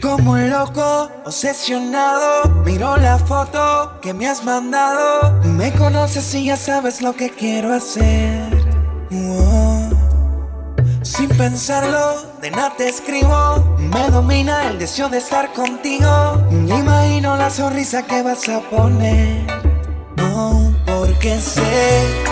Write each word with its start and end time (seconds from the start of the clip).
Como 0.00 0.32
un 0.32 0.48
loco, 0.48 1.10
obsesionado, 1.26 2.48
miro 2.64 2.96
la 2.96 3.18
foto 3.18 4.00
que 4.00 4.14
me 4.14 4.26
has 4.26 4.42
mandado. 4.42 5.38
Me 5.42 5.70
conoces 5.72 6.34
y 6.34 6.46
ya 6.46 6.56
sabes 6.56 7.02
lo 7.02 7.12
que 7.12 7.28
quiero 7.28 7.74
hacer. 7.74 8.40
Sin 11.02 11.28
pensarlo, 11.28 12.38
de 12.40 12.50
nada 12.50 12.72
te 12.78 12.88
escribo. 12.88 13.76
Me 13.78 14.08
domina 14.08 14.70
el 14.70 14.78
deseo 14.78 15.10
de 15.10 15.18
estar 15.18 15.52
contigo. 15.52 16.42
Me 16.50 16.78
imagino 16.78 17.36
la 17.36 17.50
sonrisa 17.50 18.06
que 18.06 18.22
vas 18.22 18.48
a 18.48 18.60
poner. 18.60 19.46
Oh, 20.34 20.72
porque 20.86 21.38
sé 21.38 22.29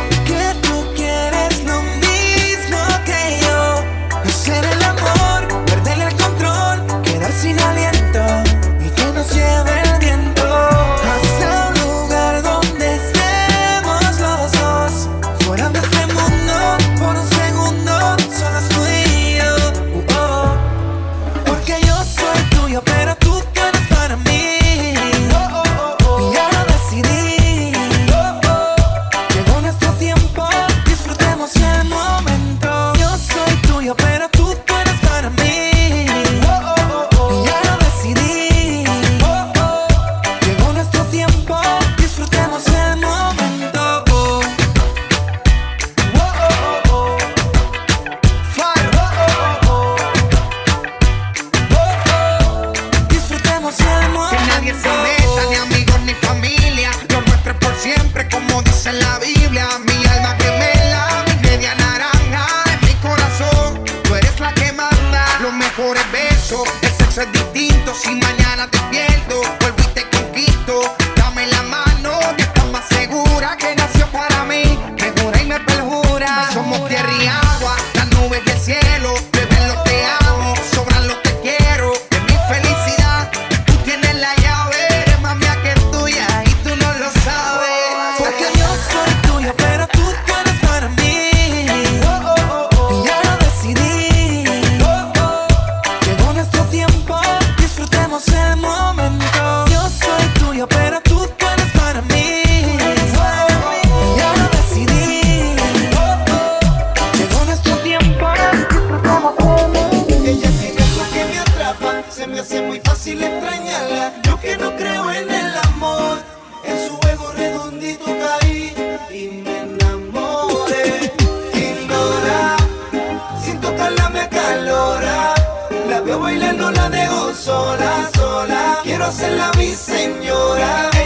Dios 129.09 129.23
la 129.39 129.51
mi 129.57 129.69
señora. 129.69 130.98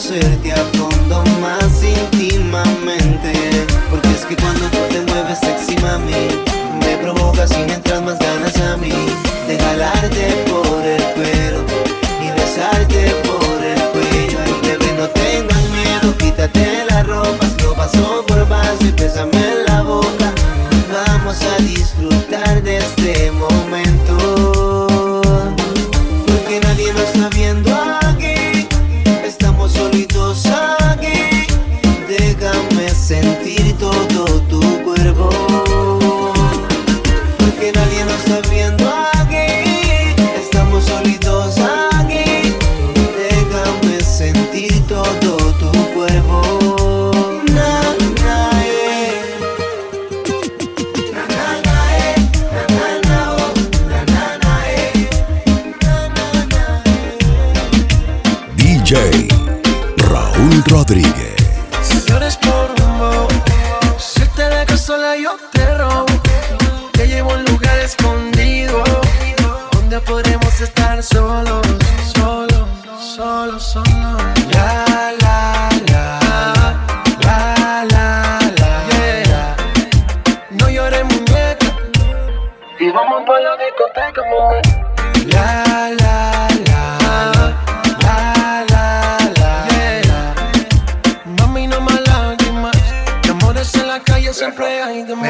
conocerte 0.00 0.52
a. 0.52 0.89
yo 65.30 65.48
te 65.52 65.78
robo. 65.78 66.06
Te 66.92 67.06
llevo 67.06 67.32
a 67.32 67.36
un 67.36 67.44
lugar 67.44 67.78
escondido 67.78 68.82
donde 69.72 70.00
podremos 70.00 70.60
estar 70.60 71.02
solos, 71.02 71.66
solos, 72.14 72.68
solos, 73.16 73.62
solos. 73.62 74.19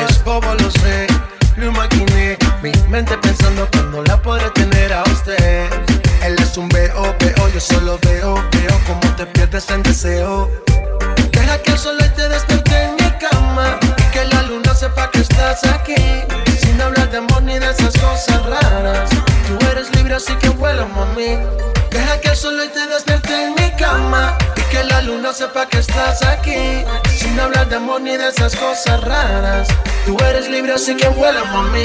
es 0.08 0.25
bobo, 0.25 0.55
lo 0.55 0.70
sé. 0.70 1.06
Lo 1.56 1.67
imaginé, 1.67 2.38
mi 2.62 2.73
mente 2.88 3.17
pensando 3.19 3.69
cuando 3.73 4.02
la 4.05 4.20
podré 4.20 4.49
tener 4.50 4.93
a 4.93 5.02
usted. 5.05 5.69
Él 6.23 6.37
es 6.38 6.56
un 6.56 6.69
veo, 6.69 7.14
veo, 7.19 7.49
yo 7.52 7.61
solo 7.61 7.99
veo, 8.02 8.35
veo 8.52 8.81
como 8.87 9.14
te 9.17 9.26
pierdes 9.26 9.69
en 9.70 9.82
deseo. 9.82 10.50
Deja 11.32 11.58
que 11.62 11.73
el 11.73 11.79
sol 11.79 11.99
te 12.17 12.29
despierte 12.29 12.82
en 12.82 12.94
mi 12.94 13.11
cama, 13.19 13.79
que 14.12 14.25
la 14.25 14.43
luna 14.43 14.75
sepa 14.75 15.11
que 15.11 15.20
estás 15.20 15.64
aquí. 15.64 15.94
Sin 16.61 16.81
hablar 16.81 17.11
de 17.11 17.19
amor 17.19 17.43
ni 17.43 17.58
de 17.58 17.70
esas 17.70 17.94
cosas 17.99 18.44
raras, 18.47 19.11
tú 19.47 19.58
eres 19.70 19.94
libre 19.97 20.14
así 20.14 20.35
que 20.37 20.49
vuela, 20.49 20.87
mami. 20.87 21.38
Deja 21.91 22.20
que 22.20 22.29
el 22.29 22.37
sol 22.37 22.56
te 22.73 22.87
despierte 22.87 23.09
no 25.30 25.36
sepa 25.36 25.64
que 25.66 25.78
estás 25.78 26.24
aquí. 26.24 26.84
Sin 27.16 27.38
hablar 27.38 27.68
de 27.68 27.76
amor 27.76 28.00
ni 28.00 28.16
de 28.16 28.28
esas 28.30 28.56
cosas 28.56 29.00
raras. 29.04 29.68
Tú 30.04 30.16
eres 30.24 30.48
libre, 30.48 30.72
así 30.72 30.96
que 30.96 31.08
vuela, 31.08 31.44
mami. 31.44 31.84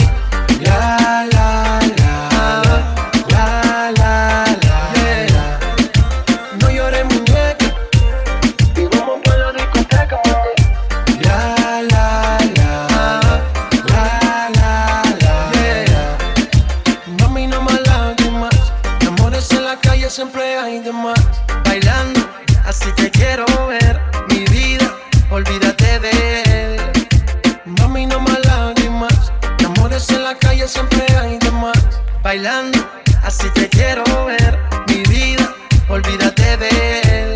así 33.26 33.50
te 33.50 33.68
quiero 33.68 34.04
ver. 34.26 34.60
Mi 34.88 35.02
vida, 35.04 35.54
olvídate 35.90 36.58
de 36.58 37.02
él. 37.02 37.36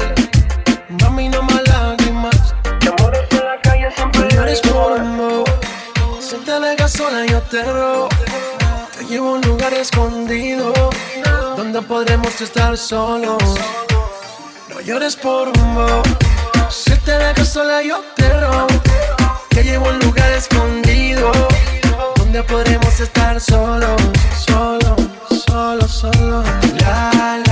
Mami, 1.02 1.30
no 1.30 1.42
más 1.42 1.68
lágrimas. 1.68 2.54
Te 2.80 2.90
amores 2.90 3.28
en 3.32 3.46
la 3.46 3.60
calle 3.62 3.92
siempre 3.96 4.28
llores 4.32 4.62
por 4.62 5.00
amor. 5.00 5.44
Si 6.20 6.36
te 6.38 6.60
dejas 6.60 6.92
sola, 6.92 7.26
yo 7.26 7.42
te 7.42 7.64
robo. 7.64 8.10
Te 8.98 9.06
llevo 9.06 9.30
a 9.30 9.34
un 9.34 9.42
lugar 9.42 9.74
escondido 9.74 10.74
donde 11.58 11.82
podremos 11.82 12.40
estar 12.42 12.78
solos. 12.78 13.44
No 14.70 14.80
llores 14.82 15.16
por 15.16 15.50
amor. 15.60 16.04
Si 16.70 16.96
te 16.98 17.18
dejas 17.18 17.50
sola, 17.50 17.82
yo 17.82 18.04
te 18.16 18.30
robo. 18.40 18.68
Te 19.50 19.64
llevo 19.64 19.88
a 19.88 19.90
un 19.90 20.00
lugar 20.00 20.32
escondido 20.32 21.32
donde 22.16 22.44
podremos 22.44 23.00
estar 23.00 23.42
solos 23.42 24.00
solo. 26.00 26.42
La, 26.80 27.49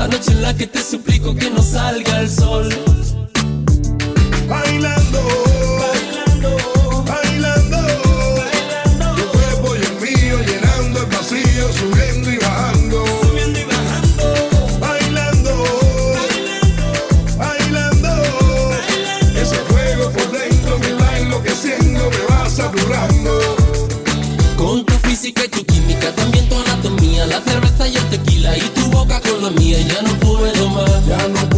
La 0.00 0.08
noche 0.08 0.32
en 0.32 0.40
la 0.40 0.54
que 0.54 0.66
te 0.66 0.82
suplico 0.82 1.34
que 1.34 1.50
no 1.50 1.62
salga 1.62 2.20
el 2.22 2.30
sol. 2.30 2.70
Bailando. 4.48 5.49
La 29.40 29.48
mía, 29.52 29.80
ya 29.80 30.02
no 30.02 30.10
puedo 30.18 30.68
más. 30.68 31.06
Ya 31.06 31.16
no 31.28 31.49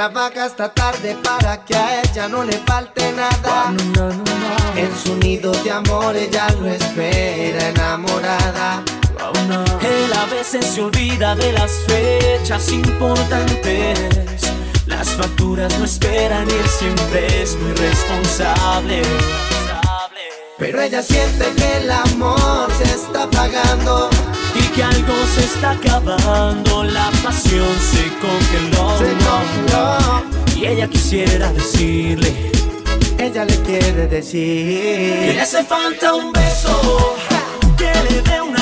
trabaja 0.00 0.46
hasta 0.46 0.70
tarde 0.70 1.14
para 1.22 1.62
que 1.62 1.76
a 1.76 2.00
ella 2.00 2.26
no 2.26 2.42
le 2.42 2.56
falte 2.66 3.12
nada. 3.12 3.70
En 4.74 4.90
su 4.96 5.14
nido 5.16 5.52
de 5.62 5.70
amor 5.70 6.16
ella 6.16 6.48
lo 6.58 6.68
espera 6.68 7.68
enamorada. 7.68 8.82
Él 9.82 10.10
a 10.14 10.24
veces 10.34 10.64
se 10.64 10.80
olvida 10.80 11.34
de 11.34 11.52
las 11.52 11.72
fechas 11.86 12.72
importantes. 12.72 14.40
Las 14.86 15.06
facturas 15.10 15.78
no 15.78 15.84
esperan 15.84 16.48
y 16.48 16.54
él 16.54 16.68
siempre 16.78 17.42
es 17.42 17.56
muy 17.56 17.74
responsable. 17.74 19.02
Pero 20.58 20.80
ella 20.80 21.02
siente 21.02 21.44
que 21.58 21.76
el 21.76 21.90
amor 21.90 22.72
se 22.78 22.84
está 22.84 23.28
pagando 23.28 24.08
y 24.54 24.62
que 24.74 24.82
algo 24.82 25.14
se 25.34 25.44
está 25.44 25.72
acabando, 25.72 26.84
la 26.84 27.10
pasión 27.22 27.68
se 27.78 28.08
congeló. 28.18 28.98
Se 28.98 29.12
congeló. 29.24 30.24
Y 30.56 30.66
ella 30.66 30.88
quisiera 30.88 31.52
decirle, 31.52 32.50
ella 33.18 33.44
le 33.44 33.56
quiere 33.62 34.06
decir 34.06 35.26
que 35.26 35.32
le 35.34 35.40
hace 35.40 35.64
falta 35.64 36.14
un 36.14 36.32
beso, 36.32 37.16
que 37.76 37.92
le 38.08 38.22
dé 38.22 38.40
una 38.40 38.59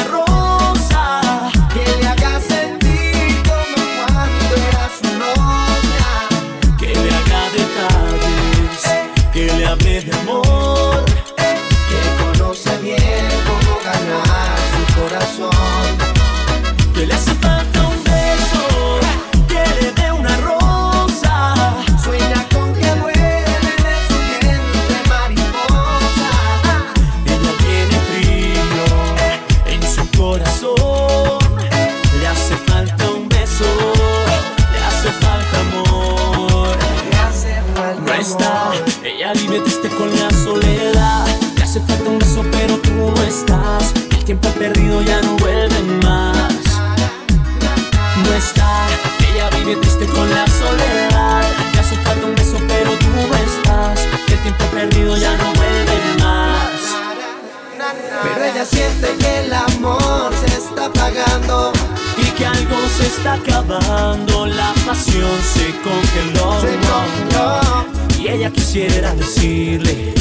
acabando, 63.38 64.46
la 64.46 64.72
pasión 64.86 65.30
se 65.54 65.66
congeló. 65.82 66.60
Se 66.60 66.76
congeló. 66.88 67.86
Y 68.18 68.28
ella 68.28 68.50
quisiera 68.50 69.14
decirle, 69.14 70.14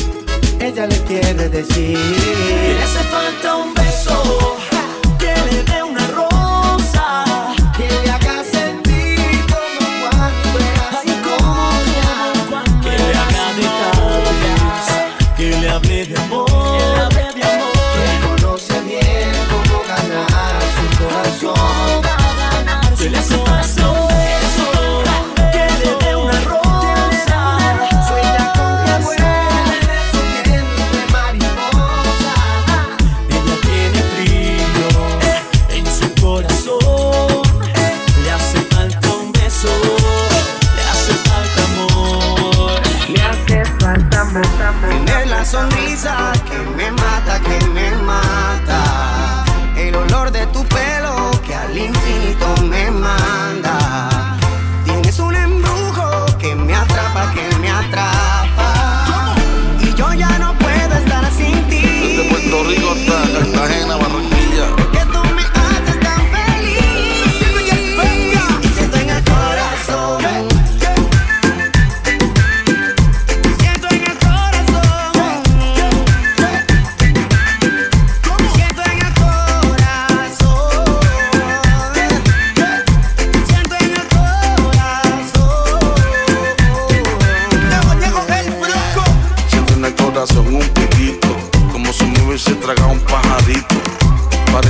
ella 0.60 0.88
le 0.88 0.98
quiere 1.04 1.50
decir, 1.50 1.98
que 1.98 2.74
le 2.74 2.84
hace 2.84 3.04
falta 3.10 3.56
un 3.56 3.74
beso, 3.74 4.58
que 5.18 5.34
le 5.50 5.64
dé 5.64 5.84
una 5.84 6.07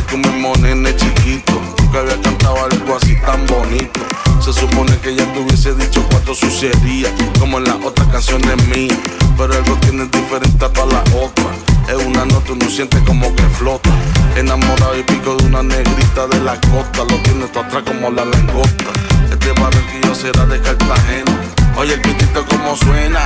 que 0.08 0.16
un 0.16 0.22
mismo 0.22 0.54
nene 0.60 0.96
chiquito 0.96 1.62
nunca 1.80 2.00
había 2.00 2.20
cantado 2.22 2.66
algo 2.66 2.96
así 2.96 3.16
tan 3.22 3.46
bonito. 3.48 4.00
Se 4.40 4.54
supone 4.54 4.98
que 5.00 5.16
ya 5.16 5.26
te 5.34 5.40
hubiese 5.40 5.74
dicho 5.76 6.06
cuánto 6.10 6.34
sucedía 6.34 7.10
como 7.40 7.58
en 7.58 7.66
las 7.66 7.76
otras 7.84 8.08
canciones 8.08 8.56
mías. 8.68 8.98
Pero 9.38 9.54
algo 9.54 9.76
tiene 9.78 10.06
diferente 10.06 10.66
a 10.66 10.70
todas 10.70 10.94
las 10.94 11.14
otras. 11.14 11.48
Es 11.88 12.06
una 12.06 12.26
nota, 12.26 12.54
uno 12.54 12.70
siente 12.70 13.04
como 13.04 13.34
que 13.36 13.44
flota. 13.44 13.90
Enamorado 14.36 14.98
y 14.98 15.04
pico 15.04 15.36
de 15.36 15.46
una 15.46 15.64
negrita 15.64 16.28
de 16.28 16.40
la 16.40 16.60
costa, 16.62 17.04
lo 17.10 17.22
tiene 17.24 17.46
todo 17.48 17.64
atrás 17.64 17.84
como 17.86 18.10
la 18.10 18.26
langosta. 18.26 18.86
Este 19.30 19.52
barranquillo 19.52 20.16
será 20.16 20.46
de 20.46 20.62
Cartagena. 20.62 21.42
Oye, 21.78 21.94
el 21.94 22.02
pitito 22.02 22.46
como 22.46 22.76
suena. 22.78 23.26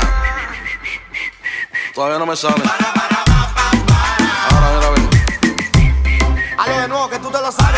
Todavía 1.94 2.20
no 2.20 2.26
me 2.26 2.36
sale. 2.36 2.64
Hazlo 6.62 6.80
de 6.80 6.88
nuevo 6.90 7.10
que 7.10 7.18
tú 7.18 7.32
te 7.32 7.42
lo 7.42 7.52
sabes. 7.52 7.71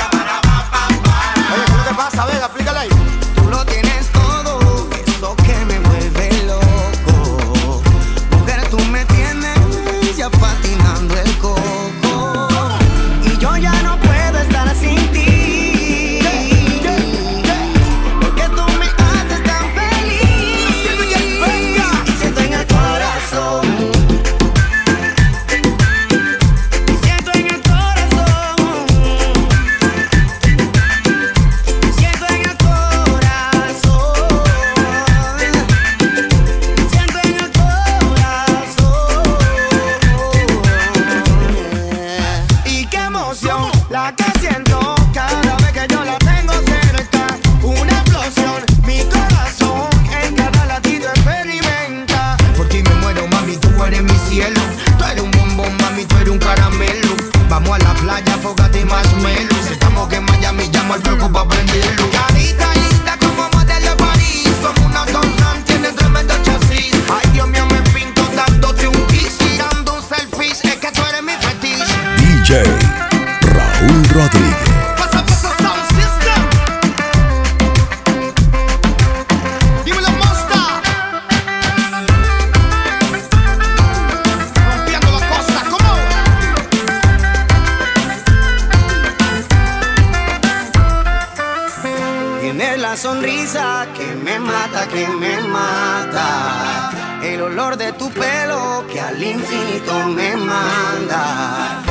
cielo 98.43 98.83
que 98.91 99.00
al 99.00 99.23
infinito 99.23 100.07
me 100.07 100.35
manda. 100.35 101.81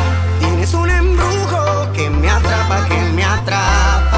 Tienes 0.40 0.74
un 0.74 0.90
embrujo 0.90 1.92
que 1.94 2.10
me 2.10 2.30
atrapa, 2.30 2.86
que 2.88 3.00
me 3.14 3.24
atrapa. 3.24 4.11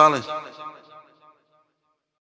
Salih. 0.00 0.39